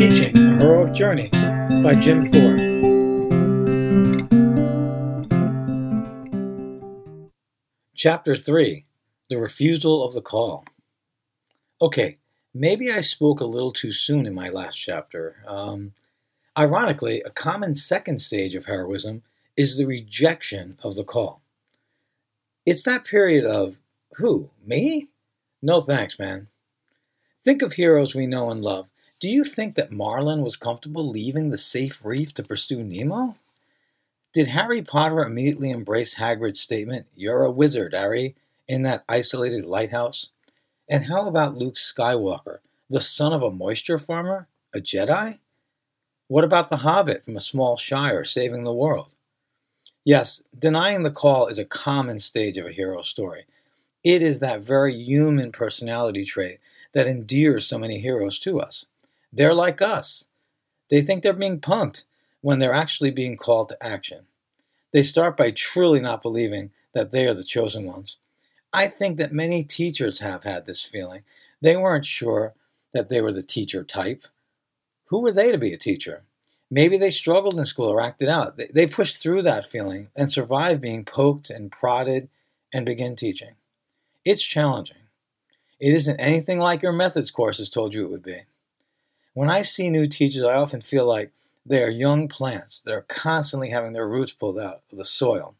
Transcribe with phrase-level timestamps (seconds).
[0.00, 1.28] Teaching A Heroic Journey
[1.82, 2.58] by Jim Thorpe.
[7.94, 8.86] Chapter 3
[9.28, 10.64] The Refusal of the Call.
[11.82, 12.16] Okay,
[12.54, 15.36] maybe I spoke a little too soon in my last chapter.
[15.46, 15.92] Um,
[16.56, 19.22] ironically, a common second stage of heroism
[19.54, 21.42] is the rejection of the call.
[22.64, 23.76] It's that period of,
[24.14, 25.08] who, me?
[25.60, 26.46] No thanks, man.
[27.44, 28.86] Think of heroes we know and love.
[29.20, 33.36] Do you think that Marlin was comfortable leaving the safe reef to pursue Nemo?
[34.32, 38.34] Did Harry Potter immediately embrace Hagrid's statement, You're a wizard, Harry,
[38.66, 40.30] in that isolated lighthouse?
[40.88, 45.38] And how about Luke Skywalker, the son of a moisture farmer, a Jedi?
[46.28, 49.16] What about the Hobbit from a small shire saving the world?
[50.02, 53.44] Yes, denying the call is a common stage of a hero story.
[54.02, 56.58] It is that very human personality trait
[56.94, 58.86] that endears so many heroes to us.
[59.32, 60.26] They're like us.
[60.88, 62.04] They think they're being punked
[62.40, 64.26] when they're actually being called to action.
[64.92, 68.16] They start by truly not believing that they are the chosen ones.
[68.72, 71.22] I think that many teachers have had this feeling.
[71.60, 72.54] They weren't sure
[72.92, 74.26] that they were the teacher type.
[75.06, 76.24] Who were they to be a teacher?
[76.70, 78.60] Maybe they struggled in school or acted out.
[78.72, 82.28] They pushed through that feeling and survived being poked and prodded
[82.72, 83.54] and began teaching.
[84.24, 84.96] It's challenging.
[85.80, 88.42] It isn't anything like your methods courses told you it would be.
[89.34, 91.32] When I see new teachers, I often feel like
[91.64, 95.54] they are young plants that are constantly having their roots pulled out of the soil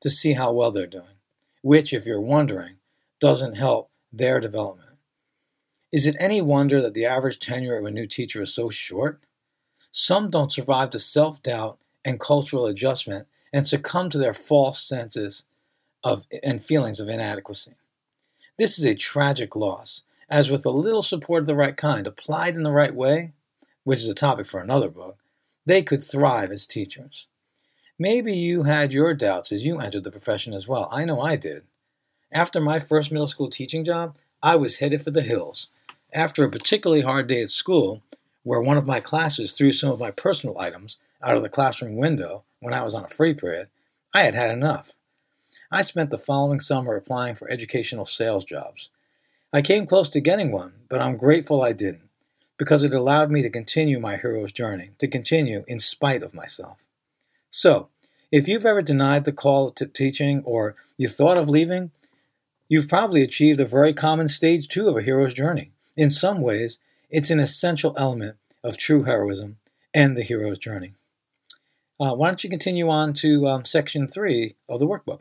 [0.00, 1.18] to see how well they're doing,
[1.62, 2.76] which, if you're wondering,
[3.20, 4.90] doesn't help their development.
[5.92, 9.20] Is it any wonder that the average tenure of a new teacher is so short?
[9.90, 15.44] Some don't survive the self doubt and cultural adjustment and succumb to their false senses
[16.02, 17.74] of and feelings of inadequacy.
[18.58, 22.54] This is a tragic loss, as with a little support of the right kind, applied
[22.54, 23.32] in the right way,
[23.84, 25.18] which is a topic for another book,
[25.66, 27.26] they could thrive as teachers.
[27.98, 30.88] Maybe you had your doubts as you entered the profession as well.
[30.90, 31.62] I know I did.
[32.32, 35.68] After my first middle school teaching job, I was headed for the hills.
[36.12, 38.02] After a particularly hard day at school,
[38.42, 41.96] where one of my classes threw some of my personal items out of the classroom
[41.96, 43.68] window when I was on a free period,
[44.12, 44.92] I had had enough.
[45.70, 48.90] I spent the following summer applying for educational sales jobs.
[49.54, 52.10] I came close to getting one, but I'm grateful I didn't,
[52.58, 56.78] because it allowed me to continue my hero's journey, to continue in spite of myself.
[57.52, 57.88] So,
[58.32, 61.92] if you've ever denied the call to teaching or you thought of leaving,
[62.68, 65.70] you've probably achieved a very common stage two of a hero's journey.
[65.96, 69.58] In some ways, it's an essential element of true heroism
[69.94, 70.94] and the hero's journey.
[72.00, 75.20] Uh, why don't you continue on to um, section three of the workbook?